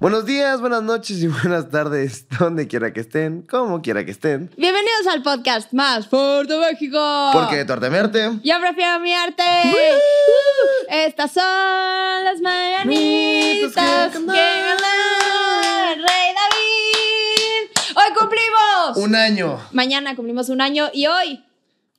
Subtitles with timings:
[0.00, 4.48] Buenos días, buenas noches y buenas tardes, donde quiera que estén, como quiera que estén.
[4.56, 7.30] Bienvenidos al podcast más fuerte de México.
[7.32, 8.30] Porque de tu arte mi arte.
[8.44, 9.42] Yo prefiero mi arte.
[9.42, 17.96] Uh, estas son las mañanitas que que ganó el Rey David.
[17.96, 18.96] Hoy cumplimos.
[18.96, 19.60] Un año.
[19.72, 21.44] Mañana cumplimos un año y hoy,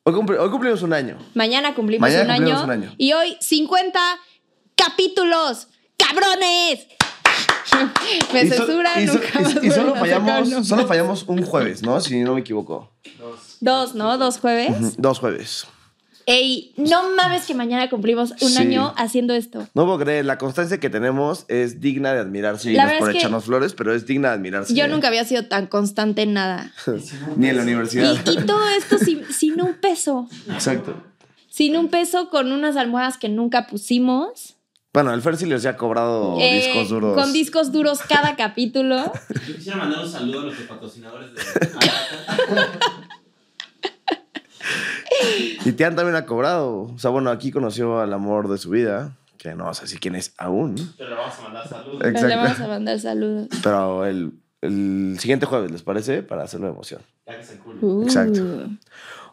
[0.04, 1.18] Hoy, cumpli- hoy cumplimos un año.
[1.36, 2.96] mañana cumplimos, Mañana un, cumplimos año, un año.
[2.98, 4.00] y hoy 50
[4.76, 5.68] capítulos.
[5.98, 6.88] ¡Cabrones!
[8.34, 12.00] Me Y censuran, so- nunca y- más y solo fallamos, solo fallamos un jueves, ¿no?
[12.02, 12.92] Si no me equivoco.
[13.60, 14.18] Dos, ¿no?
[14.18, 14.96] Dos jueves.
[14.98, 15.68] Dos jueves.
[16.32, 18.58] Ey, no mames que mañana cumplimos un Sí.
[18.60, 19.68] año haciendo esto.
[19.74, 22.72] No puedo creer, la constancia que tenemos es digna de admirarse.
[22.72, 24.76] Y La no es por es que- echarnos flores, pero es digna de admirarse.
[24.76, 26.72] Yo nunca había sido tan constante en nada.
[27.36, 28.14] Ni en la universidad.
[28.32, 30.28] y todo esto sin, sin un peso.
[30.52, 30.94] Exacto.
[31.50, 34.56] Sin un peso con unas almohadas que nunca pusimos.
[34.94, 37.16] Bueno, el Fer sí les ha cobrado Eh, discos duros.
[37.16, 39.12] Con discos duros cada capítulo.
[39.48, 41.42] Yo quisiera mandar un saludo a nuestros patrocinadores de.
[45.66, 46.84] Y Tian también ha cobrado.
[46.94, 50.16] O sea, bueno, aquí conoció al amor de su vida, que no sé si quién
[50.16, 51.98] es aún, Pero le vamos a mandar saludos.
[52.00, 52.38] Pero le Exacto.
[52.38, 53.48] vamos a mandar saludos.
[53.64, 56.24] pero el, el siguiente jueves, ¿les parece?
[56.24, 57.02] Para hacerlo de emoción.
[57.28, 57.78] Ya que se cool.
[57.82, 58.04] Uh.
[58.04, 58.42] Exacto.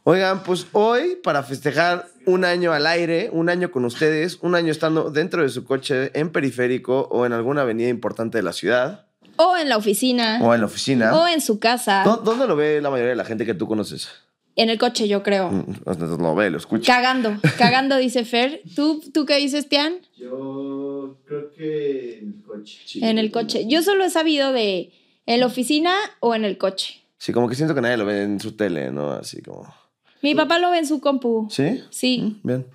[0.09, 4.71] Oigan, pues hoy, para festejar un año al aire, un año con ustedes, un año
[4.71, 9.07] estando dentro de su coche, en periférico o en alguna avenida importante de la ciudad,
[9.37, 10.39] O en la oficina.
[10.43, 11.13] o en la oficina.
[11.17, 12.05] O en su casa.
[12.05, 14.09] ¿Dó- ¿Dónde lo ve la mayoría de la gente que tú conoces?
[14.57, 15.51] En el coche, yo creo.
[15.51, 16.95] Mm, no Lo ve, lo escucha.
[16.95, 17.37] Cagando.
[17.59, 18.63] Cagando, dice Fer.
[18.75, 19.97] ¿Tú, ¿Tú qué dices, Tian?
[20.17, 22.81] Yo creo que en el coche.
[23.03, 23.67] En el coche.
[23.69, 24.93] Yo solo he sabido de
[25.27, 27.03] en la oficina o en el coche.
[27.19, 29.13] Sí, como que siento que nadie lo ve en su tele, ¿no?
[29.13, 29.73] Así como...
[30.23, 31.49] Mi papá lo ve en su compu.
[31.51, 31.83] ¿Sí?
[31.91, 32.41] Sí.
[32.43, 32.67] Bien.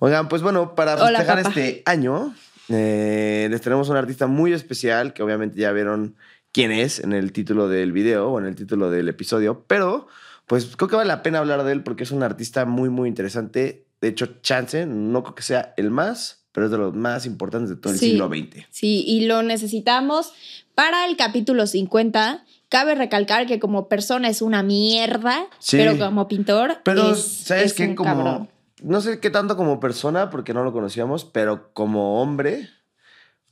[0.00, 1.48] Oigan, pues bueno, para Hola, festejar papá.
[1.48, 2.34] este año,
[2.68, 6.16] eh, les tenemos un artista muy especial que obviamente ya vieron
[6.52, 10.08] quién es en el título del video o en el título del episodio, pero
[10.48, 13.08] pues creo que vale la pena hablar de él porque es un artista muy, muy
[13.08, 13.86] interesante.
[14.00, 17.70] De hecho, Chance, no creo que sea el más, pero es de los más importantes
[17.70, 18.10] de todo el Sí.
[18.10, 18.66] siglo XX.
[18.70, 20.32] Sí, y lo necesitamos
[20.74, 22.44] para el capítulo 50.
[22.68, 25.76] Cabe recalcar que como persona es una mierda, Sí.
[25.76, 27.94] pero como pintor Pero, es, ¿sabes es qué?
[27.94, 28.48] Como, cabrón.
[28.82, 32.68] no sé qué tanto como persona, porque no lo conocíamos, pero como hombre,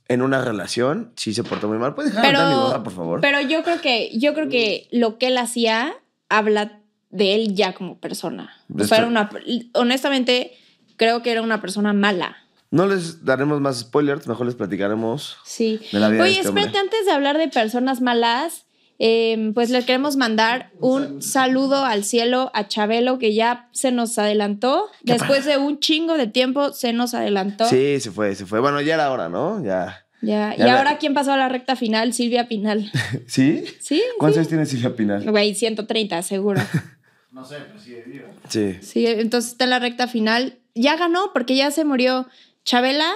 [0.07, 1.93] en una relación, sí se portó muy mal.
[1.95, 3.21] ¿Puedes dejar de Pero, mi boda, por favor?
[3.21, 5.93] pero yo creo que yo creo que lo que él hacía
[6.29, 6.79] habla
[7.09, 8.53] de él ya como persona.
[8.77, 9.29] O sea, era una,
[9.73, 10.51] honestamente
[10.97, 12.37] creo que era una persona mala.
[12.69, 15.37] No les daremos más spoilers, mejor les platicaremos.
[15.45, 15.79] Sí.
[15.91, 18.65] De la vida de Oye, este espérate, antes de hablar de personas malas,
[18.99, 24.17] eh, pues le queremos mandar un saludo al cielo a Chabelo, que ya se nos
[24.17, 24.89] adelantó.
[25.05, 27.65] ¿Qué Después de un chingo de tiempo, se nos adelantó.
[27.69, 28.59] Sí, se fue, se fue.
[28.59, 29.63] Bueno, ya era hora, ¿no?
[29.63, 30.03] Ya.
[30.21, 30.55] Ya.
[30.57, 32.11] Ya y la- ahora, ¿quién pasó a la recta final?
[32.11, 32.91] Silvia Pinal.
[33.27, 33.63] ¿Sí?
[33.79, 35.29] Sí, ¿Cuántos años tiene Silvia Pinal?
[35.29, 36.61] güey, 130, seguro.
[37.37, 38.25] No sé, pero sigue viva.
[38.49, 38.79] Sí.
[38.81, 40.57] Sí, entonces está en la recta final.
[40.73, 42.27] Ya ganó porque ya se murió
[42.65, 43.13] Chabela.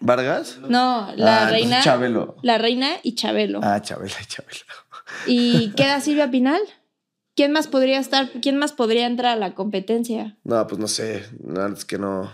[0.00, 0.58] ¿Vargas?
[0.68, 1.80] No, la Ah, reina.
[1.80, 2.36] Chabelo.
[2.42, 3.60] La reina y Chabelo.
[3.62, 4.60] Ah, Chabela, Chabela.
[5.26, 6.60] ¿Y queda Silvia Pinal?
[7.36, 8.30] ¿Quién más podría estar?
[8.42, 10.36] ¿Quién más podría entrar a la competencia?
[10.42, 11.24] No, pues no sé.
[11.38, 12.32] No, es que no.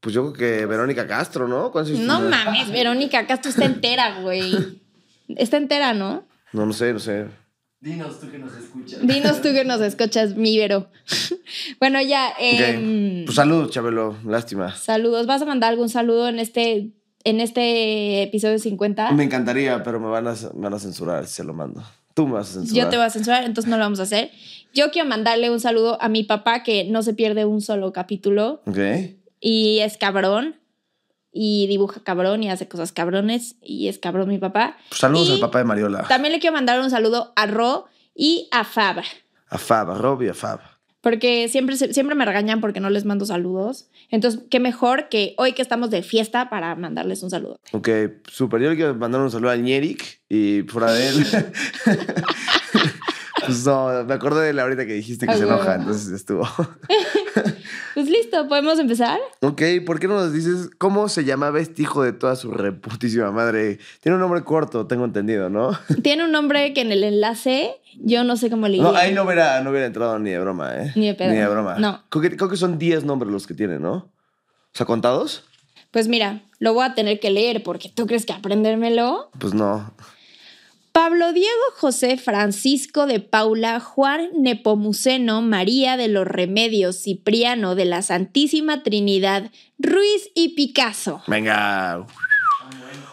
[0.00, 1.72] Pues yo creo que Verónica Castro, ¿no?
[1.72, 4.82] ¿Cuántos años No mames, Verónica Castro está entera, güey.
[5.28, 6.26] Está entera, ¿no?
[6.52, 7.28] No, no sé, no sé.
[7.84, 9.06] Dinos tú que nos escuchas.
[9.06, 10.88] Dinos tú que nos escuchas, mi Vero.
[11.80, 12.30] bueno, ya.
[12.30, 12.36] Ok.
[12.40, 14.16] em, Pues saludos, Chabelo.
[14.24, 14.74] Lástima.
[14.74, 15.26] saludos.
[15.26, 16.92] ¿Vas a mandar algún saludo en este,
[17.24, 19.12] en este episodio 50?
[19.12, 21.82] Me encantaría, pero me van a, me van a censurar si se lo mando.
[22.14, 22.84] Tú me vas a censurar.
[22.84, 24.30] Yo te voy a censurar, entonces no lo vamos a hacer.
[24.72, 28.62] Yo quiero mandarle un saludo a mi papá que no se pierde un solo capítulo
[28.66, 28.78] Ok.
[29.40, 30.56] y es cabrón
[31.36, 34.76] y dibuja cabrón y hace cosas cabrones y es cabrón mi papá.
[34.88, 36.04] Pues saludos Y al papá de Mariola.
[36.04, 39.02] También le quiero mandar un saludo a Ro y a Fab,
[39.48, 40.60] A Fab, a Rob y a Fab.
[41.00, 43.88] porque siempre, siempre me regañan porque no les mando saludos.
[44.10, 47.58] Entonces, qué mejor que hoy que estamos de fiesta para mandarles un saludo.
[47.72, 47.88] Ok,
[48.30, 48.62] súper.
[48.62, 51.26] Yo le quiero mandar un saludo al Ñeric y fuera de él.
[53.46, 56.48] pues no, me acordé de la ahorita que dijiste que se enoja, entonces estuvo.
[57.94, 59.20] Pues listo, ¿podemos empezar?
[59.40, 63.30] ok, ¿por qué no nos dices cómo se llamaba este hijo de toda su reputísima
[63.30, 63.78] madre?
[64.00, 65.78] Tiene un nombre corto, tengo entendido, ¿no?
[66.02, 69.22] Tiene un nombre que en el enlace yo no sé cómo le No, ahí no
[69.22, 70.92] hubiera, no hubiera entrado ni de broma, ¿eh?
[70.96, 71.30] Ni de pedo.
[71.30, 71.76] Ni de broma.
[71.78, 72.02] No.
[72.08, 73.92] Creo que, creo que son 10 nombres los que tiene, ¿no?
[73.94, 75.44] O sea, ¿contados?
[75.92, 79.30] Pues mira, lo voy a tener que leer porque tú crees que aprendérmelo.
[79.38, 79.94] Pues no.
[80.94, 88.00] Pablo Diego José Francisco de Paula, Juan Nepomuceno, María de los Remedios, Cipriano de la
[88.00, 91.20] Santísima Trinidad, Ruiz y Picasso.
[91.26, 92.06] Venga.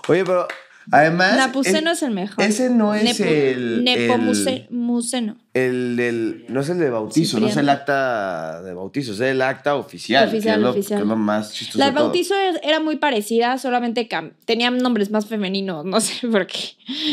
[0.07, 0.47] Oye, pero
[0.91, 1.35] además.
[1.37, 2.43] Napuceno el- es el mejor.
[2.43, 3.83] Ese no es Nepo- el.
[3.83, 5.35] Nepomuceno.
[5.53, 9.41] El, el- no es el de bautizo, no es el acta de bautizo, es el
[9.41, 10.27] acta oficial.
[10.29, 10.99] Oficial, que es lo, oficial.
[10.99, 11.79] que es lo más chistoso.
[11.79, 12.03] La de todo.
[12.05, 14.07] bautizo er- era muy parecida, solamente
[14.45, 16.59] tenían nombres más femeninos, no sé por qué.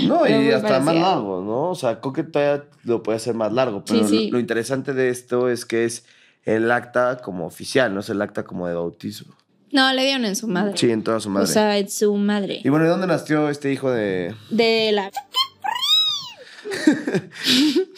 [0.07, 1.71] No, y hasta más largo, ¿no?
[1.71, 4.27] O sea, creo que todavía lo puede hacer más largo, pero Sí, sí.
[4.27, 6.05] Lo, lo interesante de esto es que es
[6.45, 9.25] el acta como oficial, no es el acta como de bautizo.
[9.73, 10.73] No, le dieron en su madre.
[10.77, 11.45] Sí, en toda su madre.
[11.45, 12.61] O sea, en su madre.
[12.65, 14.35] y bueno, ¿de dónde nació este hijo de...?
[14.51, 15.11] De la.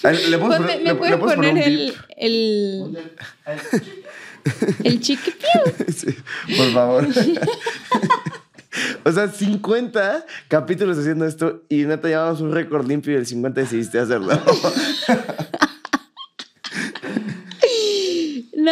[0.03, 1.95] ¿Le puedes Ponme- poner, ¿Me puedes le puedes poner el.
[2.17, 2.99] El.
[4.85, 5.01] El.
[5.05, 5.19] Sí,
[6.57, 7.07] por favor.
[9.05, 13.61] o sea, 50 capítulos haciendo esto y neta llevamos un récord limpio y el 50
[13.61, 14.31] decidiste hacerlo.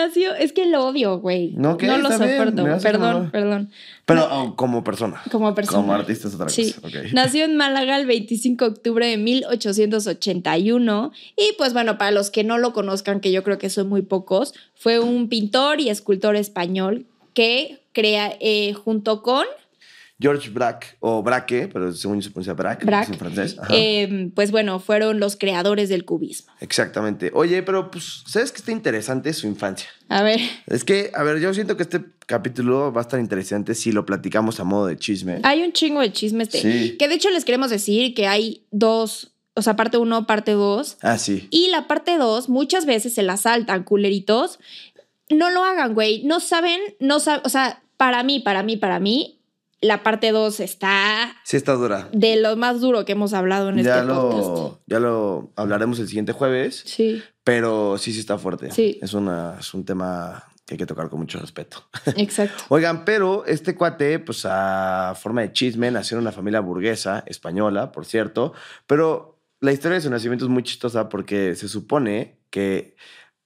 [0.05, 1.53] Es que lo odio, güey.
[1.57, 1.77] No.
[1.81, 2.65] No lo soporto.
[2.83, 3.71] Perdón, perdón.
[4.05, 5.23] Pero oh, como persona.
[5.31, 5.77] Como persona.
[5.77, 6.73] Como artista es otra Sí.
[6.73, 6.99] cosa.
[7.13, 12.45] Nació en Málaga el 25 de octubre de 1881 y pues bueno, para los que
[12.45, 16.37] no lo conozcan, que yo creo que son muy pocos, fue un pintor y escultor
[16.37, 19.45] español que crea eh, junto con
[20.21, 23.57] George Braque, o Braque, pero según yo se pronuncia Braque, Braque, en francés.
[23.71, 26.53] Eh, pues bueno, fueron los creadores del cubismo.
[26.61, 27.31] Exactamente.
[27.35, 29.33] Oye, pero pues, ¿sabes qué está interesante?
[29.33, 29.89] Su infancia.
[30.09, 33.75] A ver, Es que, a ver, yo siento que este capítulo va a estar interesante
[33.77, 35.41] si lo platicamos a modo de chisme.
[35.45, 36.97] hay un chingo de chismes de- Sí.
[36.99, 40.97] que de hecho les queremos decir que hay dos, o sea, parte uno, parte dos,
[41.01, 41.47] Ah, sí.
[41.51, 44.59] Y la parte 2, muchas veces se la saltan, culeritos.
[45.31, 46.23] No lo hagan, güey.
[46.25, 49.38] No saben, no saben, o sea, para mí, para mí, para mí,
[49.81, 52.09] la parte 2 está Sí está dura.
[52.13, 54.49] de lo más duro que hemos hablado en Ya este podcast.
[54.49, 58.71] lo, ya lo hablaremos el siguiente jueves, Sí, pero sí, sí está fuerte.
[58.73, 58.99] Sí.
[59.03, 61.83] Es, una, es un tema que hay que tocar con mucho respeto.
[62.17, 62.65] exacto.
[62.69, 67.91] Oigan, pero este cuate, pues a forma de chisme, nació en una familia burguesa, española,
[67.93, 68.53] por cierto,
[68.87, 72.97] pero la historia de su nacimiento es muy chistosa porque se supone que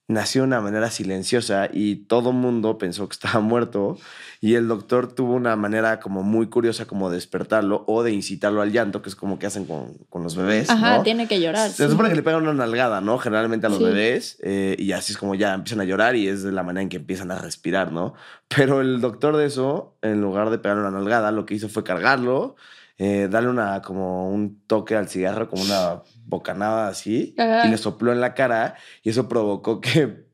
[0.08, 3.96] nació de una manera silenciosa y todo mundo pensó que estaba muerto
[4.40, 8.60] y el doctor tuvo una manera como muy curiosa como de despertarlo o de incitarlo
[8.60, 10.68] al llanto, que es como que hacen con, con los bebés.
[10.68, 11.02] Ajá, ¿no?
[11.04, 11.70] tiene que llorar.
[11.70, 11.90] Se sí.
[11.90, 13.18] supone que le pegan una nalgada, ¿no?
[13.18, 13.84] Generalmente a los Sí.
[13.84, 14.38] bebés.
[14.42, 16.88] eh, y así es como ya empiezan a llorar y es de la manera en
[16.88, 18.14] que empiezan a respirar, ¿no?
[18.48, 21.84] Pero el doctor de eso, en lugar de pegarle una nalgada, lo que hizo fue
[21.84, 22.56] cargarlo,
[23.04, 27.66] eh, darle una, como un toque al cigarro, como una bocanada así, Ajá.
[27.66, 30.24] y le sopló en la cara y eso provocó que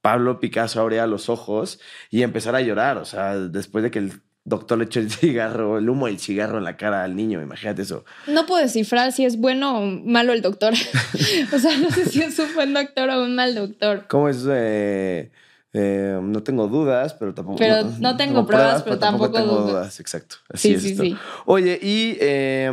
[0.00, 2.96] Pablo Picasso abriera los ojos y empezara a llorar.
[2.96, 6.56] O sea, después de que el doctor le echó el cigarro, el humo del cigarro
[6.56, 8.06] en la cara al niño, imagínate eso.
[8.26, 10.72] No puedo descifrar si es bueno o malo el doctor.
[11.52, 14.06] o sea, no sé si es un buen doctor o un mal doctor.
[14.08, 14.46] ¿Cómo es?
[14.48, 15.30] Eh,
[15.74, 17.58] eh, no tengo dudas, pero tampoco.
[17.58, 19.66] Pero no tengo pruebas, pero tampoco tengo dudo.
[19.72, 19.98] dudas.
[20.00, 20.36] Exacto.
[20.48, 21.02] Así Sí, es sí, esto.
[21.02, 21.16] sí.
[21.46, 22.72] Oye, y eh,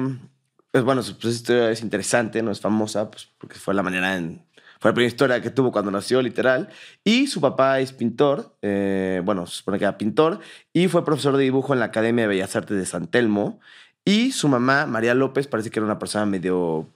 [0.71, 4.15] pues bueno, su pues, historia es interesante, no es famosa, pues porque fue la manera
[4.15, 4.45] en.
[4.80, 6.69] Fue la primera historia que tuvo cuando nació, literal.
[7.03, 10.39] Y su papá es pintor, eh, bueno, se supone que era pintor,
[10.74, 13.59] y fue profesor de dibujo en la Academia de Bellas Artes de San Telmo.
[14.06, 16.88] Y su mamá, María López, parece que era una persona medio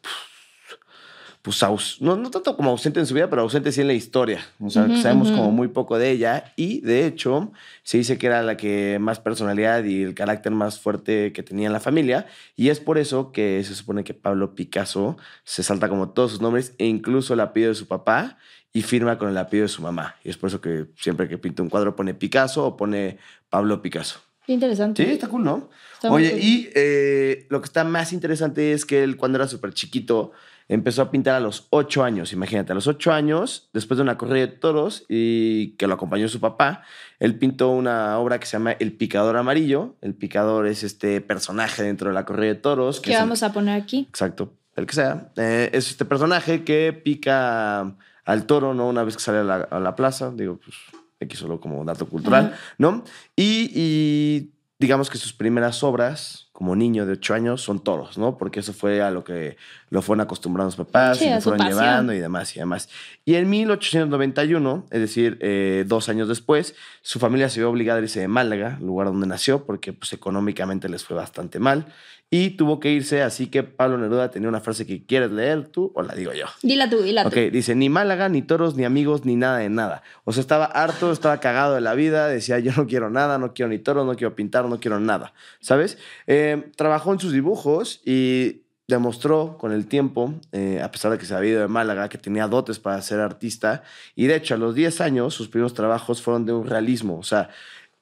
[1.45, 3.93] pues aus- no, no tanto como ausente en su vida, pero ausente sí en la
[3.93, 4.43] historia.
[4.59, 5.37] O sea, Ujú, sabemos ujú.
[5.37, 7.51] como muy poco de ella y de hecho
[7.83, 11.67] se dice que era la que más personalidad y el carácter más fuerte que tenía
[11.67, 12.25] en la familia
[12.57, 16.41] y es por eso que se supone que Pablo Picasso se salta como todos sus
[16.41, 18.37] nombres e incluso el apellido de su papá
[18.73, 20.15] y firma con el apellido de su mamá.
[20.23, 23.19] Y es por eso que siempre que pinta un cuadro pone Picasso o pone
[23.49, 24.19] Pablo Picasso.
[24.45, 25.03] Qué interesante.
[25.05, 25.69] Sí, está cool, ¿no?
[25.93, 26.39] Está Oye, cool.
[26.41, 30.31] y eh, lo que está más interesante es que él cuando era súper chiquito
[30.67, 34.17] empezó a pintar a los ocho años, imagínate, a los ocho años, después de una
[34.17, 36.81] corrida de toros y que lo acompañó su papá,
[37.19, 39.95] él pintó una obra que se llama El Picador Amarillo.
[40.01, 42.99] El Picador es este personaje dentro de la corrida de toros.
[42.99, 44.05] ¿Qué el- vamos a poner aquí?
[44.09, 45.31] Exacto, el que sea.
[45.37, 47.95] Eh, es este personaje que pica
[48.25, 48.87] al toro, ¿no?
[48.89, 50.75] Una vez que sale a la, a la plaza, digo, pues
[51.21, 52.57] aquí solo como dato cultural, Ajá.
[52.79, 53.03] ¿no?
[53.35, 58.37] Y, y digamos que sus primeras obras como niño de ocho años son toros, ¿no?
[58.37, 59.57] Porque eso fue a lo que
[59.89, 61.79] lo fueron acostumbrando los papás Sí, y lo fueron pasión.
[61.79, 62.87] llevando y demás y demás.
[63.25, 68.03] Y en 1891, es decir, eh, dos años después, su familia se vio obligada a
[68.03, 71.87] irse de Málaga, lugar donde nació, porque pues, económicamente les fue bastante mal.
[72.31, 75.91] Y tuvo que irse, así que Pablo Neruda tenía una frase que quieres leer tú
[75.95, 76.47] o la digo yo.
[76.63, 77.39] Dila tú, dila Ok, tú.
[77.51, 80.01] dice, ni Málaga, ni toros, ni amigos, ni nada de nada.
[80.23, 83.53] O sea, estaba harto, estaba cagado de la vida, decía, yo no quiero nada, no
[83.53, 85.97] quiero ni toros, no quiero pintar, no quiero nada, ¿sabes?
[86.27, 91.25] Eh, trabajó en sus dibujos y demostró con el tiempo, eh, a pesar de que
[91.25, 93.83] se había ido de Málaga, que tenía dotes para ser artista.
[94.15, 97.17] Y de hecho, a los 10 años, sus primeros trabajos fueron de un realismo.
[97.17, 97.49] O sea,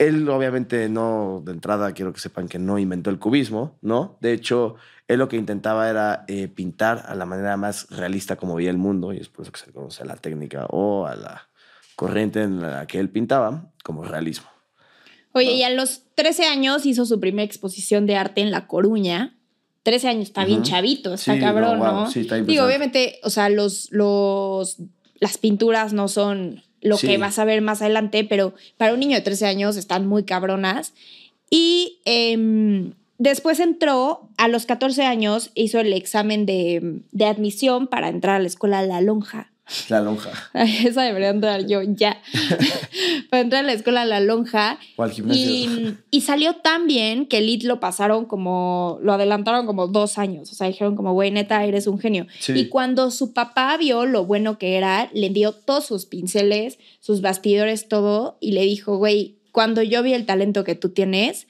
[0.08, 4.18] él obviamente no, de entrada quiero que sepan que no inventó el cubismo, ¿no?
[4.22, 4.76] De hecho,
[5.08, 8.78] él lo que intentaba era eh, pintar a la manera más realista como veía el
[8.78, 11.50] mundo, y es por eso que se le conoce a la técnica o a la
[11.96, 14.48] corriente en la que él pintaba como realismo.
[15.34, 19.38] Oye, y a los 13 años hizo su primera exposición de arte en La Coruña.
[19.84, 22.10] 13 años, está bien chavito, está Sí, cabrón, no, ¿no?
[22.10, 24.78] sí, está Digo, obviamente, o sea, los, los,
[25.16, 27.08] las pinturas no son lo Sí.
[27.08, 30.24] que vas a ver más adelante, pero para un niño de 13 años están muy
[30.24, 30.94] cabronas.
[31.50, 38.10] Y em, después entró, a los 14 años, hizo el examen de, de admisión para
[38.10, 39.53] entrar a la escuela La Lonja.
[39.90, 40.32] La lonja.
[40.54, 42.22] Ay, Esa debería entrar yo ya.
[43.30, 44.78] para entrar a la escuela La Lonja.
[44.98, 45.46] O al gimnasio.
[45.46, 50.18] Y, y salió tan bien que el IT lo pasaron como, lo adelantaron como dos
[50.18, 50.52] años.
[50.52, 52.28] O sea, dijeron como, güey, neta, eres un genio.
[52.40, 52.54] Sí.
[52.54, 57.22] Y cuando su papá vio lo bueno que era, le dio todos sus pinceles, sus
[57.22, 61.48] bastidores, todo, y le dijo, güey, cuando yo vi el talento que tú tienes,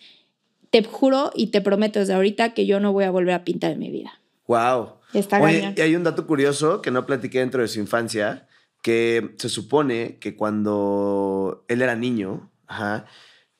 [0.70, 3.72] te juro y te prometo desde ahorita que yo no voy a volver a pintar
[3.72, 4.20] en mi vida.
[4.48, 5.02] Wow.
[5.13, 5.74] Está Oye, cañón.
[5.77, 8.48] y hay un dato curioso que no platiqué dentro de su infancia,
[8.82, 13.05] que se supone que cuando él era niño, ajá,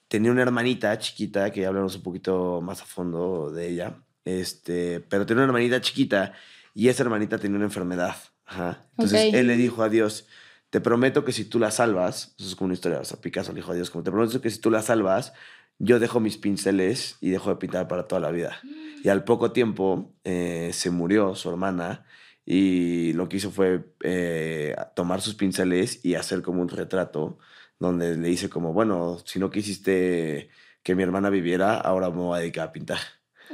[0.08, 5.00] tenía una hermanita chiquita, que ya hablamos un poquito más a fondo de ella, este,
[5.00, 6.34] pero tenía una hermanita chiquita
[6.74, 8.16] y esa hermanita tenía una enfermedad.
[8.46, 8.86] Ajá.
[8.92, 10.28] Entonces él le dijo a Dios,
[10.70, 13.52] te prometo que si tú la salvas, eso es como una historia, o sea, Picasso
[13.52, 15.34] le dijo a Dios, como te prometo que si tú la salvas,
[15.80, 18.60] yo dejo mis pinceles y dejo de pintar para toda la vida.
[19.04, 22.06] Y al poco tiempo eh, se murió su hermana
[22.46, 27.38] y lo que hizo fue eh, tomar sus pinceles y hacer como un retrato
[27.80, 30.50] donde le dice como, bueno, si no quisiste
[30.84, 33.00] que mi hermana viviera, ahora me voy a dedicar a pintar.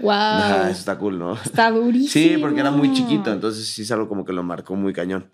[0.02, 0.12] Wow.
[0.12, 1.34] Ajá, eso está cool, ¿no?
[1.34, 2.10] Está durísimo.
[2.10, 5.32] Sí, porque era muy chiquito, entonces sí es algo como que lo marcó muy cañón.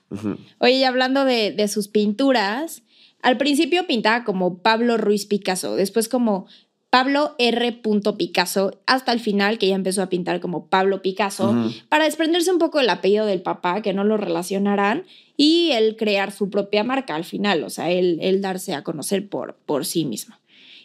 [0.60, 2.84] Oye, y hablando de, de sus pinturas,
[3.22, 6.48] al principio pintaba como Pablo Ruiz Picasso, después como
[6.96, 7.82] Pablo R.
[8.18, 11.54] Picasso, hasta el final que ya empezó a pintar como Pablo Picasso,
[11.90, 15.04] para desprenderse un poco del apellido del papá, que no lo relacionaran,
[15.36, 19.28] y él crear su propia marca al final, o sea, él, él darse a conocer
[19.28, 20.38] por, por sí mismo.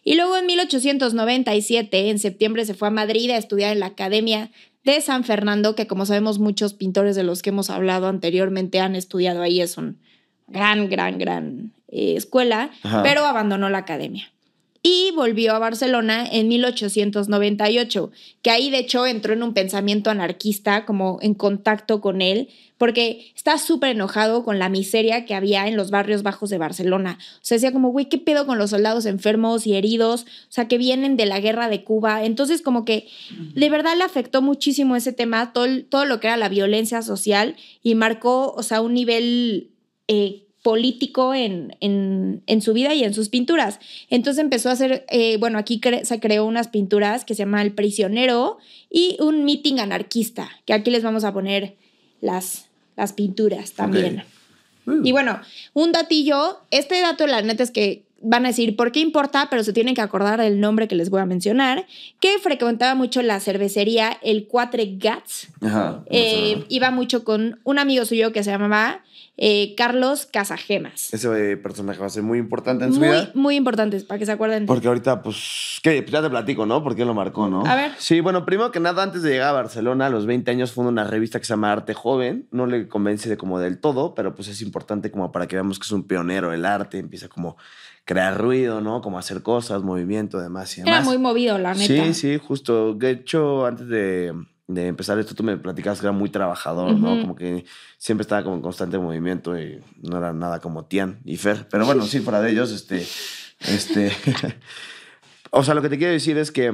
[0.02, 4.50] Y luego en 1897, en septiembre, se fue a Madrid a estudiar en la Academia
[4.82, 8.96] de San Fernando, que como sabemos muchos pintores de los que hemos hablado anteriormente han
[8.96, 10.00] estudiado ahí, es un
[10.48, 13.04] gran, gran, gran eh, escuela, Ajá.
[13.04, 14.32] pero abandonó la academia.
[14.82, 18.10] Y volvió a Barcelona en 1898,
[18.40, 23.30] que ahí de hecho entró en un pensamiento anarquista, como en contacto con él, porque
[23.36, 27.18] está súper enojado con la miseria que había en los barrios bajos de Barcelona.
[27.34, 30.22] O sea, decía como, güey, ¿qué pedo con los soldados enfermos y heridos?
[30.22, 32.24] O sea, que vienen de la guerra de Cuba.
[32.24, 33.06] Entonces, como que
[33.54, 37.54] de verdad le afectó muchísimo ese tema, todo, todo lo que era la violencia social
[37.82, 39.72] y marcó, o sea, un nivel
[40.08, 43.80] eh, político en, en, en su vida y en sus pinturas.
[44.10, 47.62] Entonces empezó a hacer, eh, bueno, aquí cre- se creó unas pinturas que se llama
[47.62, 48.58] El Prisionero
[48.90, 51.76] y un meeting anarquista, que aquí les vamos a poner
[52.20, 54.24] las, las pinturas también.
[54.86, 55.00] Uh.
[55.02, 55.40] Y bueno,
[55.72, 59.48] un datillo, este dato la neta es que van a decir, ¿por qué importa?
[59.48, 61.86] Pero se tienen que acordar del nombre que les voy a mencionar,
[62.20, 65.48] que frecuentaba mucho la cervecería El Cuatre Gats.
[65.62, 66.04] Ajá.
[66.10, 69.02] Eh, iba mucho con un amigo suyo que se llamaba
[69.42, 71.14] eh, Carlos Casagemas.
[71.14, 73.30] Ese eh, personaje va a ser muy importante en su Muy, vida.
[73.34, 74.66] muy importantes para que se acuerden.
[74.66, 76.02] Porque ahorita, pues, ¿qué?
[76.02, 76.84] Pues ya te platico, ¿no?
[76.84, 77.64] Porque lo marcó, ¿no?
[77.64, 77.92] A ver.
[77.96, 80.90] Sí, bueno, primero que nada, antes de llegar a Barcelona, a los 20 años, funda
[80.90, 82.48] una revista que se llama Arte Joven.
[82.50, 85.78] No le convence de como del todo, pero pues es importante como para que veamos
[85.78, 86.98] que es un pionero del arte.
[86.98, 87.56] Empieza como
[88.04, 89.00] crear ruido, ¿no?
[89.00, 90.96] Como hacer cosas, movimiento, demás y demás.
[90.96, 91.86] Era muy movido, la neta.
[91.86, 92.92] Sí, sí, justo.
[92.92, 94.34] De hecho, antes de,
[94.74, 97.12] de empezar esto, tú me platicabas que era muy trabajador, ¿no?
[97.12, 97.20] Ujú.
[97.22, 97.64] Como que
[97.98, 101.66] siempre estaba como en constante movimiento y no era nada como Tian y Fer.
[101.70, 103.04] Pero bueno, sí, fuera de ellos, este.
[103.60, 104.12] este
[105.50, 106.72] o sea, lo que te quiero decir es que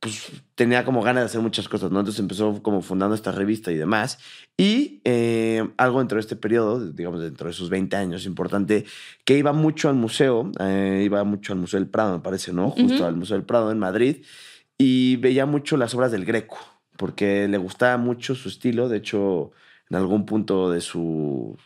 [0.00, 2.00] pues, tenía como ganas de hacer muchas cosas, ¿no?
[2.00, 4.18] Entonces empezó como fundando esta revista y demás.
[4.56, 8.84] Y eh, algo dentro de este periodo, digamos, dentro de sus 20 años, importante,
[9.24, 12.70] que iba mucho al museo, eh, iba mucho al Museo del Prado, me parece, ¿no?
[12.70, 13.04] Justo Ujú.
[13.04, 14.24] al Museo del Prado en Madrid,
[14.78, 16.58] y veía mucho las obras del Greco,
[16.96, 18.88] porque le gustaba mucho su estilo.
[18.88, 19.52] De hecho,
[19.90, 21.56] en algún punto de su,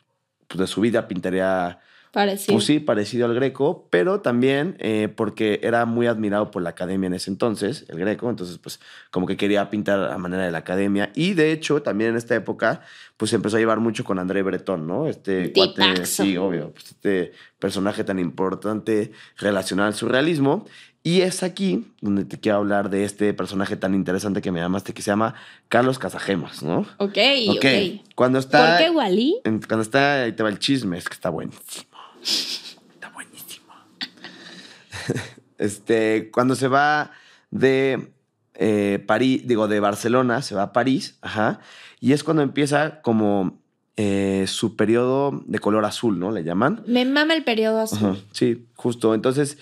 [0.49, 1.81] pues, de su vida pintaría
[2.13, 2.55] Parecido.
[2.55, 7.07] pues sí, parecido al Greco, pero también eh, porque era muy admirado por la academia
[7.07, 8.81] en ese entonces, el Greco, entonces pues
[9.13, 12.35] como que quería pintar a manera de la academia y de hecho también en esta
[12.35, 12.81] época
[13.17, 15.07] pues se empezó a llevar mucho con André Breton, ¿no?
[15.07, 20.67] Este cuate, sí, obvio, pues, este personaje tan importante relacionado al surrealismo.
[21.03, 24.93] Y es aquí donde te quiero hablar de este personaje tan interesante que me llamaste,
[24.93, 25.35] que se llama
[25.69, 26.81] Carlos Casagemas, ¿no?
[26.99, 27.17] Ok,
[27.49, 27.57] Ok.
[27.57, 27.67] ok.
[28.15, 28.77] Cuando está.
[28.77, 29.37] ¿Por qué Wally?
[29.45, 31.87] en- cuando está, ahí te va el chisme, es que está buenísimo.
[32.23, 33.73] Está buenísimo.
[35.59, 37.13] este, cuando se va
[37.51, 38.13] de
[38.55, 41.61] eh, París, digo, de Barcelona, se va a París, ajá,
[42.01, 43.59] y es cuando empieza como
[43.97, 46.31] eh, su periodo de color azul, ¿no?
[46.31, 46.83] Le llaman.
[46.87, 47.99] Me mama el periodo azul.
[47.99, 49.15] Ajá, sí, justo.
[49.15, 49.59] Entonces,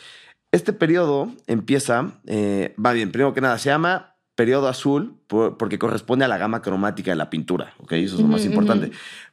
[0.53, 5.79] este periodo empieza, eh, va bien, primero que nada, se llama periodo azul por- porque
[5.79, 7.93] corresponde a la gama cromática de la pintura, ¿ok?
[7.95, 8.91] Eso es lo más importante.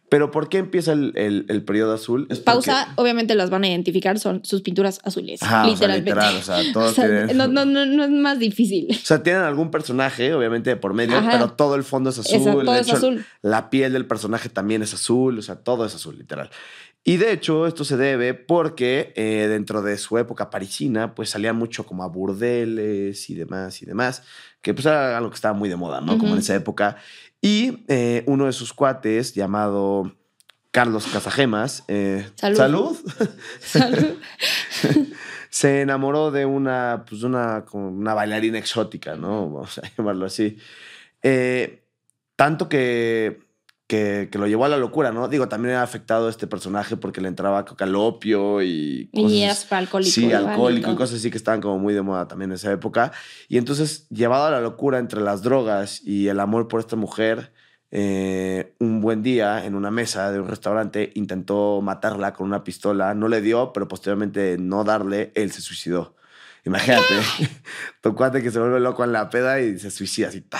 [0.07, 2.23] Pero ¿por qué empieza el, el- el periodo azul?
[2.29, 5.41] Es porque- Pausa, obviamente las van a identificar, son sus pinturas azules.
[5.41, 6.09] Ajá, o sea, literalmente.
[6.11, 7.37] literal, o sea, todos O sea, tienen...
[7.37, 8.87] no, no, no, no es más difícil.
[8.91, 11.31] O sea, tienen algún personaje, obviamente, de por medio, Ajá.
[11.31, 12.39] pero todo el fondo es azul.
[12.39, 13.25] Esa- todo de es hecho, azul.
[13.41, 16.49] La piel del personaje también es azul, o sea, todo es azul, literal.
[17.07, 21.53] Y de hecho, esto se debe porque eh, dentro de su época parisina, pues salía
[21.53, 24.23] mucho como a burdeles y demás y demás,
[24.63, 26.17] que pues era algo que estaba muy de moda, ¿no?
[26.17, 26.97] Como en esa época.
[27.39, 30.15] Y eh, uno de sus cuates, llamado
[30.71, 32.57] Carlos Casagemas, eh, Salud.
[32.57, 32.97] salud
[33.59, 34.15] Salud.
[35.51, 39.47] se enamoró de una, pues una, como una bailarina exótica, ¿no?
[39.51, 40.57] Vamos a llamarlo así.
[42.35, 43.44] Tanto que,
[43.87, 45.27] que, que lo llevó a la locura, ¿no?
[45.27, 49.31] Digo, también ha afectado a este personaje porque le entraba coca al opio y cosas.
[49.31, 50.11] Y es alcohólico.
[50.11, 53.11] Sí, alcohólico y cosas así que estaban como muy de moda también en esa época.
[53.47, 57.53] Y entonces, llevado a la locura entre las drogas y el amor por esta mujer,
[57.91, 63.13] eh, un buen día en una mesa de un restaurante intentó matarla con una pistola.
[63.13, 66.15] No le dio, pero posteriormente no darle, él se suicidó.
[66.65, 67.03] Imagínate,
[68.01, 70.41] tu cuate que se vuelve loco en la peda y se suicida así.
[70.41, 70.59] ¡pah!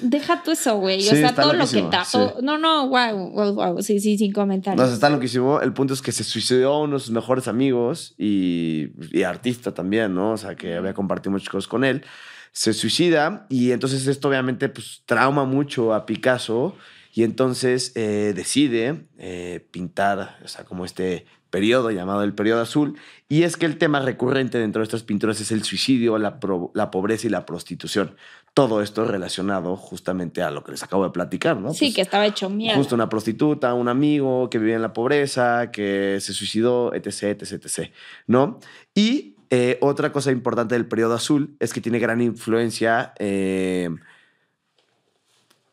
[0.00, 1.00] Deja tú eso, güey.
[1.02, 2.36] Sí, o sea, todo lo que loquísimo, trató.
[2.42, 3.82] No, no, wow, wow, wow.
[3.82, 4.86] Sí, sí, sin comentarios.
[4.86, 5.60] No, está loquísimo.
[5.60, 10.14] El punto es que se suicidó uno de sus mejores amigos y, y artista también,
[10.14, 10.32] ¿no?
[10.32, 12.04] O sea, que había compartido muchas cosas con él.
[12.52, 16.76] Se suicida y entonces esto obviamente pues trauma mucho a Picasso
[17.14, 22.98] y entonces eh, decide eh, pintar, o sea, como este periodo llamado el periodo azul.
[23.28, 26.40] Y es que el tema recurrente dentro de estas pinturas es el suicidio, la,
[26.74, 28.16] la pobreza y la prostitución.
[28.54, 31.72] Todo esto relacionado justamente a lo que les acabo de platicar, ¿no?
[31.72, 32.76] sí, Pues, que estaba hecho mierda.
[32.76, 37.52] Justo una prostituta, un amigo que vivía en la pobreza, que se suicidó, etc, etc,
[37.64, 37.90] etc.
[38.26, 38.60] ¿No?
[38.94, 43.14] Y eh, otra cosa importante del periodo azul es que tiene gran influencia.
[43.18, 43.88] eh,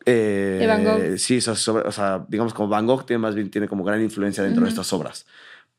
[0.06, 1.18] eh, De Van Gogh.
[1.18, 3.84] Sí, o sea, sobre- o sea, digamos como Van Gogh tiene más bien tiene como
[3.84, 5.26] gran influencia dentro de estas obras.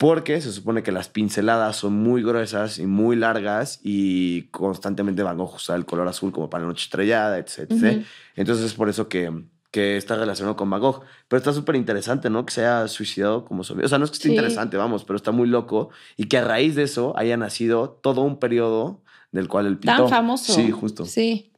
[0.01, 5.37] Porque se supone que las pinceladas son muy gruesas y muy largas y constantemente Van
[5.37, 8.01] Gogh usa el color azul como para la noche estrellada, etc.
[8.35, 9.31] Entonces es por eso que,
[9.69, 11.01] que está relacionado con Van Gogh.
[11.27, 12.43] Pero está súper interesante, ¿no?
[12.47, 13.85] Que se haya suicidado como sobre...
[13.85, 14.33] O sea, no es que esté Sí.
[14.33, 15.91] interesante, vamos, pero está muy loco.
[16.17, 19.97] Y que a raíz de eso haya nacido todo un periodo del cual él pintó.
[19.97, 20.51] Tan famoso.
[20.53, 21.05] Sí, justo.
[21.05, 21.50] Sí.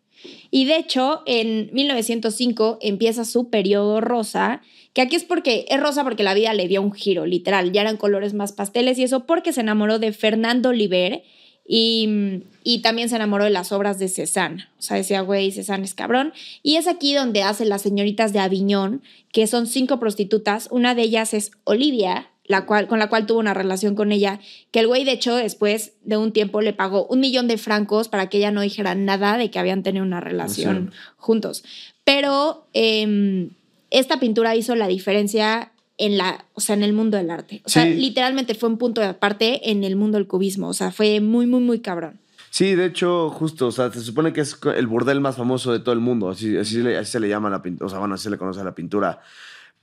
[0.52, 4.62] Y de hecho, en 1905 empieza su periodo rosa,
[4.94, 7.72] que aquí es porque es rosa porque la vida le dio un giro, literal.
[7.72, 11.24] Ya eran colores más pasteles y eso porque se enamoró de Fernando Oliver
[11.66, 14.66] y, y también se enamoró de las obras de Cézanne.
[14.78, 16.34] O sea, decía, güey, Cézanne es cabrón.
[16.62, 20.68] Y es aquí donde hace las señoritas de Aviñón, que son cinco prostitutas.
[20.72, 24.40] Una de ellas es Olivia, la cual, con la cual tuvo una relación con ella,
[24.72, 28.10] que el güey de hecho después de un tiempo le pagó un millón de francos
[28.10, 31.64] para que ella no dijera nada de que habían tenido una relación juntos.
[32.04, 33.52] Pero em,
[33.92, 37.62] esta pintura hizo la diferencia en la, o sea, en el mundo del arte.
[37.66, 37.94] O sea, Sí.
[37.94, 40.68] literalmente fue un punto de aparte en el mundo del cubismo.
[40.68, 42.20] O sea, fue muy, muy, muy cabrón.
[42.50, 45.80] Sí, de hecho, justo, o sea, se supone que es el burdel más famoso de
[45.80, 48.26] todo el mundo, así, así, así se le llama la pintura, o sea, bueno, así
[48.26, 49.22] se le conoce a la pintura.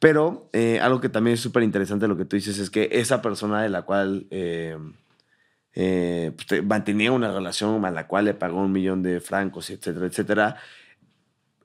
[0.00, 3.22] Pero eh, algo que también es súper interesante lo que tú dices es que esa
[3.22, 4.76] persona de la cual eh,
[5.74, 9.70] eh, pues, te- mantenía una relación a la cual le pagó un millón de francos,
[9.70, 10.56] etcétera, etcétera,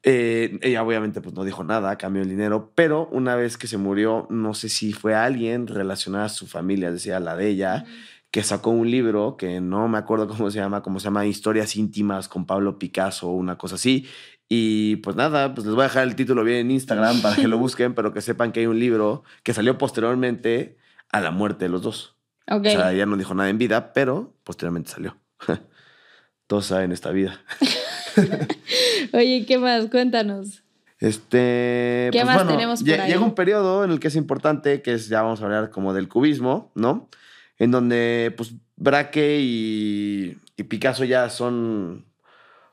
[0.03, 4.27] ella obviamente pues no dijo nada, cambió el dinero, pero una vez que se murió,
[4.29, 7.85] no sé si fue alguien relacionado a su familia, decía la de ella,
[8.29, 11.75] que sacó un libro que no me acuerdo cómo se llama, cómo se llama Historias
[11.75, 14.05] íntimas con Pablo Picasso, una cosa así.
[14.47, 17.47] Y pues nada, pues les voy a dejar el título bien en Instagram para que
[17.47, 20.77] lo busquen, pero que sepan que hay un libro que salió posteriormente
[21.12, 22.15] a la muerte de los dos.
[22.47, 22.67] Ok.
[22.67, 25.17] O sea, ella no dijo nada en vida, pero posteriormente salió.
[26.47, 27.41] Todos saben esta vida.
[29.13, 29.88] Oye, ¿qué más?
[29.88, 30.62] Cuéntanos.
[30.99, 33.12] Este, ¿Qué pues, más bueno, tenemos por ahí?
[33.12, 35.93] Llega un periodo en el que es importante, que es, ya vamos a hablar como
[35.93, 37.10] del cubismo, ¿no?
[37.58, 42.05] En donde, pues, Braque y, y Picasso ya son,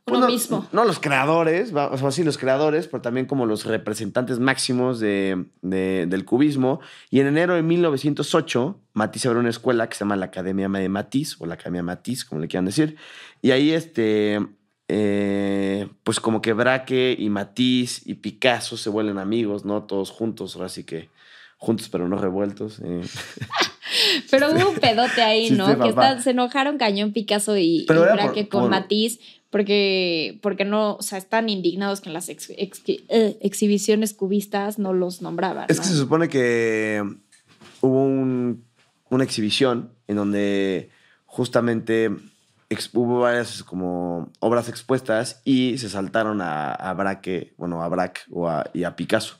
[0.04, 0.66] pues Uno no, mismo.
[0.72, 5.44] No los creadores, o sea, sí, los creadores, pero también como los representantes máximos de,
[5.62, 6.80] de- del cubismo.
[7.10, 10.88] Y en enero de 1908, Matisse abrió una escuela que se llama la Academia de
[10.88, 12.96] Matisse, o la Academia Matisse, como le quieran decir.
[13.42, 14.40] Y ahí, este,
[14.88, 19.84] eh, pues como que Braque y Matisse y Picasso se vuelven amigos, ¿no?
[19.84, 21.10] Todos juntos, ahora sí que
[21.58, 22.80] juntos pero no revueltos.
[22.84, 23.02] eh.
[24.30, 25.66] Pero hubo un pedote ahí, ¿no?
[25.78, 29.18] que está- se enojaron cañón Picasso y, Pero y era Braque por- con por- Matisse
[29.50, 34.78] porque, porque no, o sea, están indignados que en las ex- ex- eh, exhibiciones cubistas
[34.78, 35.66] no los nombraban.
[35.68, 35.82] Es ¿no?
[35.82, 37.02] que se supone que
[37.82, 38.64] hubo un-
[39.10, 40.88] una exhibición en donde
[41.26, 42.10] justamente
[42.94, 48.48] hubo varias como obras expuestas y se saltaron a, a Braque, bueno, a Braque o
[48.48, 49.38] a- y a Picasso.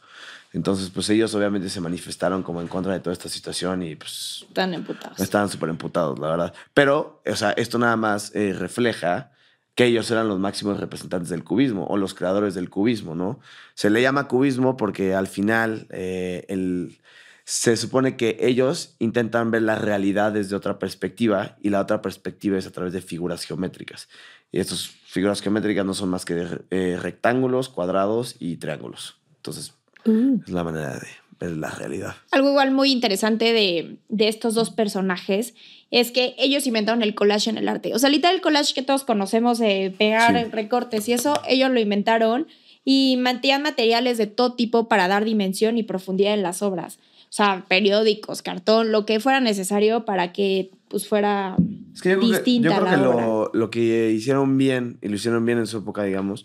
[0.53, 4.45] Entonces, pues ellos obviamente se manifestaron como en contra de toda esta situación y pues
[4.49, 5.19] Están emputados.
[5.21, 6.55] estaban súper emputados, la verdad.
[6.75, 9.33] Pero, o sea, esto nada más eh, refleja
[9.75, 13.41] que ellos eran los máximos representantes del cubismo o los creadores del cubismo, ¿no?
[13.75, 16.99] Se le llama cubismo porque al final eh, el-
[17.45, 22.57] se supone que ellos intentan ver la realidad desde otra perspectiva y la otra perspectiva
[22.59, 24.09] es a través de figuras geométricas.
[24.53, 29.19] Y estas figuras geométricas no son más que eh, rectángulos, cuadrados y triángulos.
[29.37, 29.73] Entonces,
[30.05, 30.41] Uh.
[30.47, 31.07] es la manera de
[31.41, 32.15] ver la realidad.
[32.31, 35.55] Algo igual muy interesante de, de estos dos personajes
[35.91, 37.95] es que ellos inventaron el collage en el arte.
[37.95, 40.51] O sea, literal el collage que todos conocemos de pegar Sí.
[40.51, 42.47] recortes y eso, ellos lo inventaron
[42.85, 46.99] y mantenían materiales de todo tipo para dar dimensión y profundidad en las obras.
[47.25, 51.57] O sea, periódicos, cartón, lo que fuera necesario para que pues fuera
[51.95, 53.27] Es que yo creo que, distinta yo creo la que obra.
[53.27, 56.45] lo, lo que hicieron bien, y lo hicieron bien en su época, digamos,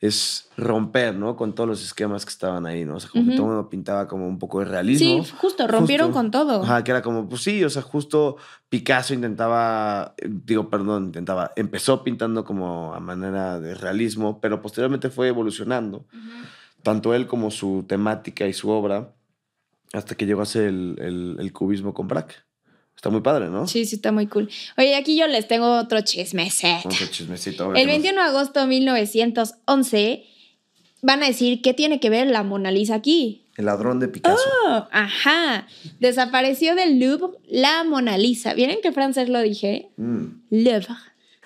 [0.00, 1.36] es romper, ¿no?
[1.36, 2.96] Con todos los esquemas que estaban ahí, ¿no?
[2.96, 5.24] O sea, como que todo el mundo pintaba como un poco de realismo.
[5.24, 6.18] Sí, justo, rompieron Justo.
[6.20, 6.62] con todo.
[6.64, 8.36] Ajá, que era como, pues sí, o sea, justo
[8.68, 15.08] Picasso intentaba, eh, digo, perdón, intentaba, empezó pintando como a manera de realismo, pero posteriormente
[15.08, 16.04] fue evolucionando,
[16.82, 19.14] tanto él como su temática y su obra,
[19.94, 22.34] hasta que llegó a ser el, el- el cubismo con Braque.
[22.96, 23.66] Está muy padre, ¿no?
[23.68, 24.48] Sí, sí, está muy cool.
[24.78, 26.66] Oye, aquí yo les tengo otro chismecito.
[27.64, 30.24] a ver El qué nos- 21 de agosto de 1911
[31.02, 33.42] van a decir qué tiene que ver la Mona Lisa aquí.
[33.56, 34.36] El ladrón de Picasso.
[34.66, 35.66] Oh, ajá.
[36.00, 38.52] Desapareció del Louvre la Mona Lisa.
[38.54, 39.88] ¿Vieron qué francés lo dije?
[39.96, 40.24] Mm.
[40.50, 40.88] Louvre.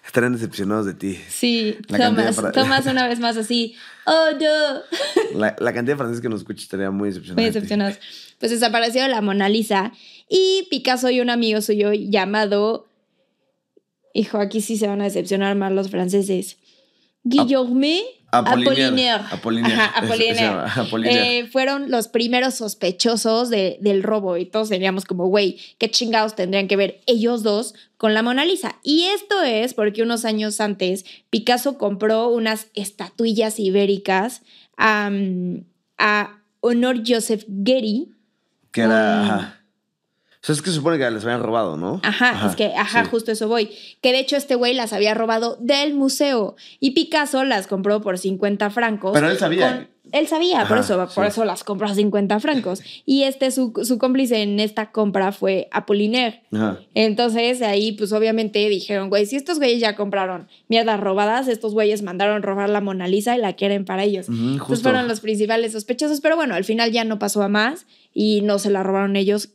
[0.05, 1.19] Estarán decepcionados de ti.
[1.29, 3.77] Sí, La Tomás, Tomás una vez más así.
[4.07, 5.39] Oh, no.
[5.39, 7.37] La, la cantidad de franceses que nos escucha estaría muy decepcionada.
[7.43, 7.99] Muy de decepcionados.
[8.39, 9.93] Pues desapareció la Mona Lisa
[10.31, 12.87] y Picasso y un amigo suyo llamado.
[14.15, 16.57] Hijo, aquí sí se van a decepcionar más los franceses.
[17.23, 19.11] Guillaume Apollinaire.
[19.31, 19.75] Apollinaire.
[19.77, 20.41] Ajá, Apollinaire.
[20.41, 21.39] llama, Apollinaire.
[21.41, 26.35] Eh, fueron los primeros sospechosos de- del robo y todos teníamos como, güey, qué chingados
[26.37, 28.77] tendrían que ver ellos dos con la Mona Lisa.
[28.85, 34.43] Y esto es porque unos años antes Picasso compró unas estatuillas ibéricas
[34.77, 35.11] a
[36.61, 38.13] Honor Joseph Getty.
[38.73, 39.23] que era.
[39.25, 39.60] Ajá.
[40.43, 42.01] O sea, es que se supone que les habían robado, ¿no?
[42.03, 43.11] Ajá, es que, ajá, sí.
[43.11, 43.71] justo eso voy.
[44.01, 48.17] Que de hecho este güey las había robado del museo y Picasso las compró por
[48.17, 49.13] 50 francos.
[49.13, 49.69] Pero él sabía.
[49.77, 52.81] con- él sabía, por eso, por eso las compró a 50 francos.
[53.07, 56.43] Y este, su, su cómplice en esta compra fue Apollinaire.
[56.53, 56.81] Ajá.
[56.95, 62.03] Entonces ahí, pues obviamente dijeron, güey, si estos güeyes ya compraron mierdas robadas, estos güeyes
[62.03, 64.29] mandaron robar la Mona Lisa y la quieren para ellos.
[64.29, 64.83] Ujú, Entonces justo.
[64.89, 68.59] fueron los principales sospechosos, pero bueno, al final ya no pasó a más y no
[68.59, 69.51] se la robaron ellos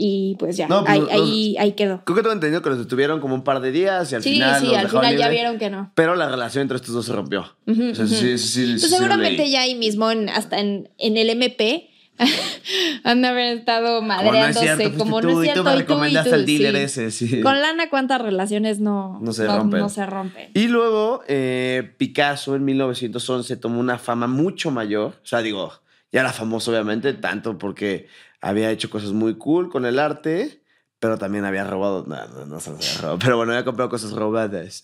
[0.00, 2.04] y pues ya, No, pues, ahí, los- ahí, ahí quedó.
[2.04, 4.34] Creo que tengo entendido que los detuvieron como un par de días y al Sí,
[4.34, 4.60] final.
[4.60, 5.90] sí, los al final ya vieron que no.
[5.96, 7.40] Pero la relación entre estos dos se rompió.
[7.66, 10.88] O sea, sí, sí, sí, sí, Pues sí seguramente ya ahí mismo, en- hasta en,
[10.98, 11.90] en el MP,
[13.04, 15.62] han de haber estado Como no es madreándose, cierto, como tú, no es y cierto,
[15.62, 17.02] tú y tú, y recomendaste tú, al dealer sí.
[17.02, 17.40] ese, sí.
[17.40, 19.80] Con lana, ¿cuántas relaciones no, No se rompen.
[19.80, 20.50] no se rompen?
[20.54, 25.14] Y luego eh, Picasso en 1911 tomó una fama mucho mayor.
[25.22, 25.72] O sea, digo,
[26.12, 28.08] ya era famoso obviamente, tanto porque
[28.40, 30.62] había hecho cosas muy cool con el arte,
[31.00, 34.12] pero también había robado, no, no, no se había robado, pero bueno, había comprado cosas
[34.12, 34.82] robadas.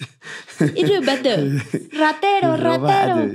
[0.74, 1.60] Y ratero,
[1.92, 3.30] ratero, ratero.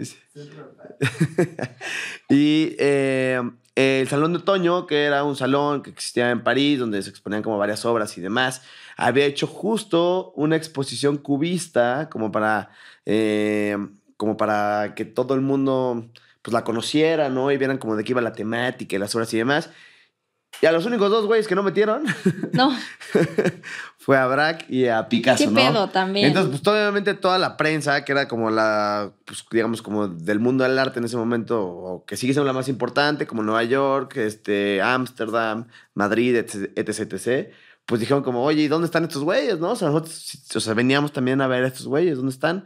[2.30, 3.42] Y eh,
[3.76, 7.42] el Salón de Otoño, que era un salón que existía en París, donde se exponían
[7.42, 8.62] como varias obras y demás,
[8.98, 12.72] había hecho justo una exposición cubista como para,
[13.06, 13.78] eh,
[14.18, 16.10] como para que todo el mundo
[16.42, 17.52] pues, la conociera, ¿no?
[17.52, 19.70] Y vieran como de qué iba la temática y las obras y demás.
[20.62, 22.04] Y a los únicos dos güeyes que no metieron
[22.54, 22.76] No,
[23.98, 25.56] fue a Braque y a Picasso, qué ¿no?
[25.56, 26.28] pedo también.
[26.28, 30.64] Entonces, pues obviamente toda la prensa, que era como la, pues, digamos, como del mundo
[30.64, 34.18] del arte en ese momento, o que sigue siendo la más importante, como Nueva York,
[34.18, 37.54] este, Ámsterdam, Madrid, etc, etc,
[37.86, 39.72] pues dijeron como, oye, ¿y dónde están estos güeyes, no?
[39.72, 42.66] O sea, nosotros, o sea, veníamos también a ver a estos güeyes, ¿dónde están?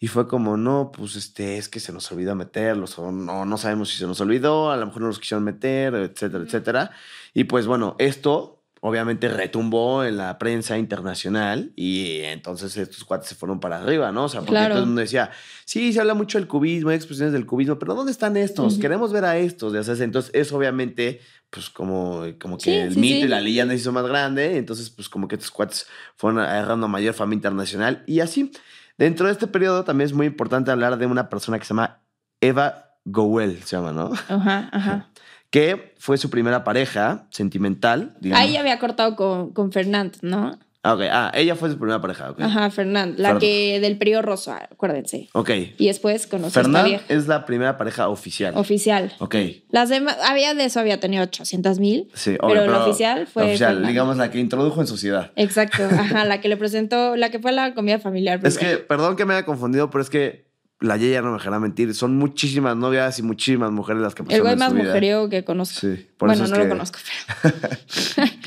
[0.00, 3.56] Y fue como, no, pues este, es que se nos olvidó meterlos, o no, no
[3.58, 6.90] sabemos si se nos olvidó, a lo mejor no los quisieron meter, etcétera, etcétera.
[7.34, 13.34] Y pues bueno, esto obviamente retumbó en la prensa internacional y entonces estos cuates se
[13.34, 14.24] fueron para arriba, ¿no?
[14.24, 14.74] O sea, porque Claro.
[14.74, 15.30] todo el mundo decía,
[15.64, 18.76] sí, se habla mucho del cubismo, hay expresiones del cubismo, pero ¿dónde están estos?
[18.78, 19.72] Queremos ver a estos.
[19.72, 20.00] ya sabes.
[20.02, 23.24] Entonces, eso obviamente, pues como, como que Sí, el sí, mito sí.
[23.24, 26.86] y la leyenda se hizo más grande, entonces, pues como que estos cuates fueron agarrando
[26.86, 28.52] mayor fama internacional y así.
[28.98, 32.02] Dentro de este periodo también es muy importante hablar de una persona que se llama
[32.42, 34.12] Eva Gowell, se llama, ¿no?
[34.28, 35.08] Ajá, ajá.
[35.54, 38.14] Que fue su primera pareja sentimental.
[38.20, 38.44] digamos.
[38.44, 40.58] Ahí ya había cortado con, con Fernand, ¿no?
[40.86, 41.00] Ah, ok.
[41.10, 42.40] Ah, ella fue su primera pareja, ok.
[42.42, 43.18] Ajá, Fernand.
[43.18, 43.40] La Fernand.
[43.40, 45.30] que del periodo rosa, acuérdense.
[45.32, 45.50] Ok.
[45.78, 47.04] Y después conoció a esta Fernand vieja.
[47.08, 48.52] es la primera pareja oficial.
[48.54, 49.12] Oficial.
[49.18, 49.34] ok.
[49.70, 52.10] Las demás, había de eso, había tenido 800 mil.
[52.12, 53.88] Sí, Pero obvio, la oficial fue la oficial, Fernand.
[53.88, 55.30] digamos la que introdujo en sociedad.
[55.36, 58.40] Exacto, ajá, la que le presentó, la que fue a la comida familiar.
[58.44, 58.78] Es primero.
[58.80, 60.43] que, perdón que me haya confundido, pero es que
[60.80, 61.94] la Yeya no me dejará mentir.
[61.94, 65.44] Son muchísimas novias y muchísimas mujeres las que El pasaron güey en más mujeriego que
[65.44, 65.80] conozco.
[65.80, 66.98] Sí, por bueno, eso es no que- lo conozco,
[67.42, 67.56] pero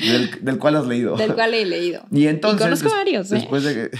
[0.00, 1.16] Del, del cual has leído.
[1.16, 2.04] del cual he leído.
[2.12, 2.60] Y entonces.
[2.60, 3.34] conozco des- varios, ¿eh?
[3.36, 3.98] Después de que.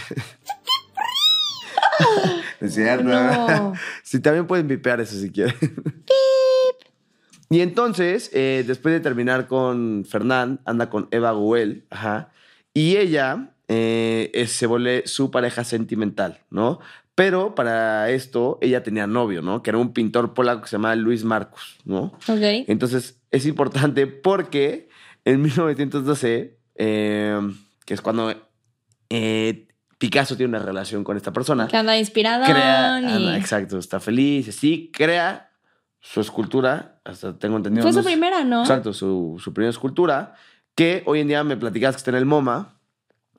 [2.66, 3.04] es cierto.
[3.04, 3.72] No.
[4.02, 5.54] Sí, también pueden vipear eso si quieren.
[7.50, 12.30] Y entonces, eh, después de terminar con Fernán, anda con Eva Goel, ajá,
[12.74, 16.80] y ella eh, se vuelve su pareja sentimental, ¿no?
[17.18, 19.60] Pero para esto, ella tenía novio, ¿no?
[19.60, 22.12] Que era un pintor polaco que se llamaba Luis Marcus, ¿no?
[22.28, 22.64] Ok.
[22.68, 24.88] Entonces, es importante porque
[25.24, 27.40] en 1912, eh,
[27.84, 28.32] que es cuando
[29.10, 29.66] eh,
[29.98, 32.44] Picasso tiene una relación con esta persona, Que anda inspirado.
[32.44, 33.06] crea, y...
[33.06, 35.50] anda, exacto, está feliz, sí, crea
[35.98, 37.82] su escultura, hasta tengo entendido.
[37.82, 38.60] Fue su primera, ¿no?
[38.60, 40.36] Exacto, su, su primera escultura,
[40.76, 42.78] que hoy en día me platicas que está en el MoMA,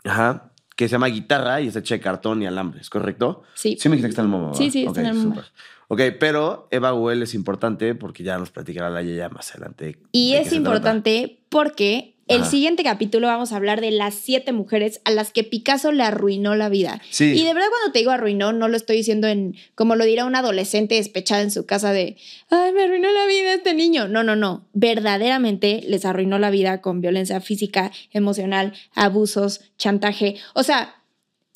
[0.04, 0.49] ajá,
[0.80, 3.44] que se llama guitarra y está hecha de cartón y alambre, ¿es correcto?
[3.54, 3.76] Sí.
[3.78, 4.54] Sí me dijiste que está en el MoMA.
[4.54, 5.46] Sí, sí, está en el MoMA.
[5.90, 10.00] Ok, pero Eva Goel es importante porque ya nos platicará la Yaya más adelante.
[10.14, 12.52] Y es importante porque el Ajá.
[12.52, 16.56] siguiente capítulo vamos a hablar de las siete mujeres a las que Picasso le arruinó
[16.56, 17.02] la vida.
[17.10, 17.26] Sí.
[17.26, 20.26] Y de verdad cuando te digo arruinó, no lo estoy diciendo en, como lo dirá
[20.26, 22.18] un adolescente despechada en su casa de,
[22.52, 24.08] ay, me arruinó la vida este niño.
[24.08, 24.64] No, no, no.
[24.74, 30.36] Verdaderamente les arruinó la vida con violencia física, emocional, abusos, chantaje.
[30.54, 30.96] O sea,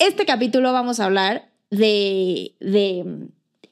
[0.00, 3.04] este capítulo vamos a hablar de, de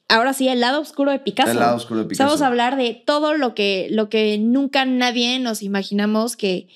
[0.08, 1.50] ahora sí, el lado oscuro de Picasso.
[1.50, 2.28] El lado oscuro de O sea, Picasso.
[2.28, 6.68] vamos a hablar de todo lo que, lo que nunca nadie nos imaginamos que,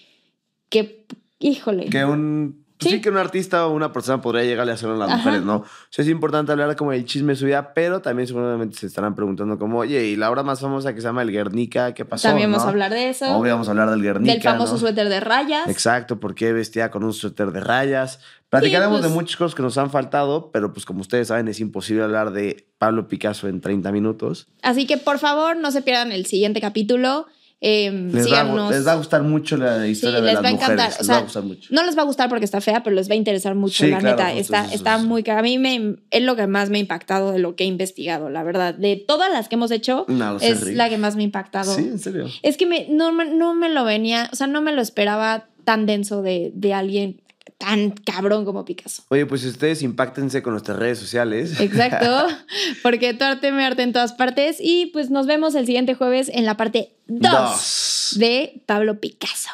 [0.68, 1.07] que
[1.38, 1.87] híjole.
[1.87, 2.96] que un pues sí.
[2.96, 3.00] Sí.
[3.00, 5.16] que un artista o una persona podría llegarle a hacer a las Ajá.
[5.16, 5.57] mujeres, ¿no?
[5.57, 8.87] O sea, es importante hablar como del chisme de su vida, pero también seguramente se
[8.87, 12.05] estarán preguntando como, oye, y la obra más famosa que se llama El Guernica, ¿qué
[12.05, 12.29] pasó?
[12.29, 12.68] También vamos no?
[12.68, 13.35] a hablar de eso.
[13.35, 14.79] Obvio vamos a hablar del Guernica, del famoso ¿no?
[14.79, 15.66] suéter de rayas.
[15.68, 18.20] Exacto, por qué vestía con un suéter de rayas.
[18.50, 21.61] Platicaremos pues- de muchas cosas que nos han faltado, pero pues como ustedes saben es
[21.61, 24.48] imposible hablar de Pablo Picasso en 30 minutos.
[24.62, 27.26] Así que por favor, no se pierdan el siguiente capítulo.
[27.60, 28.70] Eh, Les va, síganos.
[28.70, 30.74] les va a gustar mucho la historia de les las va a mujeres.
[30.76, 30.92] encantar.
[30.92, 31.68] O les va a gustar mucho.
[31.72, 33.90] No les va a gustar porque está fea, pero les va a interesar mucho, Sí,
[33.90, 34.32] la claro, neta.
[34.34, 35.04] está eso, está eso.
[35.06, 35.24] muy...
[35.28, 38.28] A mí me, es lo que más me ha impactado de lo que he investigado,
[38.28, 38.74] la verdad.
[38.74, 41.74] De todas las que hemos hecho, No, es la que más me ha impactado.
[41.74, 42.26] Sí, en serio.
[42.42, 45.46] Es que me, no, me- no me lo venía, o sea, no me lo esperaba
[45.64, 47.22] tan denso de, de alguien
[47.59, 49.02] tan cabrón como Picasso.
[49.09, 51.61] Oye, pues ustedes impactense con nuestras redes sociales.
[51.61, 52.26] Exacto,
[52.82, 54.56] porque tu arte me arte en todas partes.
[54.61, 58.14] Y pues nos vemos el siguiente jueves en la parte 2 Dos.
[58.18, 59.50] de Pablo Picasso.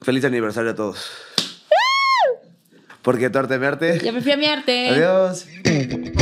[0.00, 0.98] Feliz aniversario a todos.
[3.02, 4.00] Porque tu arte me arte.
[4.02, 4.88] Ya me fui a mi arte.
[4.90, 5.46] Adiós.